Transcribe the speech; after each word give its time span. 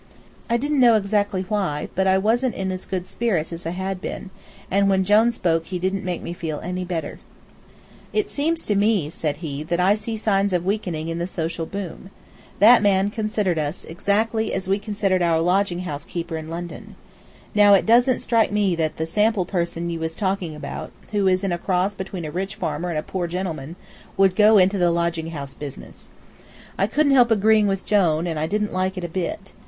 I 0.49 0.57
didn't 0.57 0.79
know 0.79 0.95
exactly 0.95 1.43
why, 1.47 1.87
but 1.93 2.07
I 2.07 2.17
wasn't 2.17 2.55
in 2.55 2.71
as 2.71 2.85
good 2.87 3.05
spirits 3.05 3.53
as 3.53 3.67
I 3.67 3.77
had 3.77 4.01
been, 4.01 4.31
and 4.71 4.89
when 4.89 5.03
Jone 5.03 5.29
spoke 5.29 5.67
he 5.67 5.77
didn't 5.77 6.03
make 6.03 6.23
me 6.23 6.33
feel 6.33 6.59
any 6.61 6.83
better. 6.83 7.19
[Illustration: 7.19 7.29
"I 7.59 7.59
see 7.59 7.61
signs 7.61 7.63
of 7.63 7.75
weakening 7.75 7.99
in 7.99 8.09
the 8.09 8.17
social 8.17 8.17
boom"] 8.17 8.19
"It 8.19 8.29
seems 8.31 8.65
to 8.65 8.75
me," 8.75 9.09
said 9.11 9.37
he, 9.37 9.63
"that 9.65 9.79
I 9.79 9.93
see 9.93 10.17
signs 10.17 10.53
of 10.53 10.65
weakening 10.65 11.07
in 11.09 11.17
the 11.19 11.27
social 11.27 11.65
boom. 11.67 12.09
That 12.57 12.81
man 12.81 13.11
considers 13.11 13.57
us 13.59 13.85
exactly 13.85 14.51
as 14.55 14.67
we 14.67 14.79
considered 14.79 15.21
our 15.21 15.39
lodging 15.39 15.79
house 15.81 16.05
keeper 16.05 16.35
in 16.35 16.47
London. 16.47 16.95
Now, 17.53 17.75
it 17.75 17.85
doesn't 17.85 18.21
strike 18.21 18.51
me 18.51 18.75
that 18.77 18.97
that 18.97 19.05
sample 19.05 19.45
person 19.45 19.91
you 19.91 19.99
was 19.99 20.15
talking 20.15 20.55
about, 20.55 20.91
who 21.11 21.27
is 21.27 21.43
a 21.43 21.57
cross 21.59 21.93
between 21.93 22.25
a 22.25 22.31
rich 22.31 22.55
farmer 22.55 22.89
and 22.89 22.97
a 22.97 23.03
poor 23.03 23.27
gentleman, 23.27 23.75
would 24.17 24.35
go 24.35 24.57
into 24.57 24.79
the 24.79 24.89
lodging 24.89 25.27
house 25.27 25.53
business." 25.53 26.09
I 26.75 26.87
couldn't 26.87 27.11
help 27.13 27.29
agreeing 27.29 27.67
with 27.67 27.85
Jone, 27.85 28.25
and 28.25 28.39
I 28.39 28.47
didn't 28.47 28.73
like 28.73 28.97
it 28.97 29.03
a 29.03 29.07
bit. 29.07 29.51